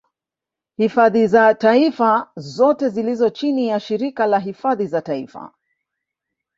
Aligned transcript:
Hifadhi 0.77 1.27
za 1.27 1.53
taifa 1.53 2.31
zote 2.35 2.89
zilizo 2.89 3.29
chini 3.29 3.67
ya 3.67 3.79
shirika 3.79 4.25
la 4.27 4.39
hifadhi 4.39 4.87
za 4.87 5.01
taifa 5.01 5.51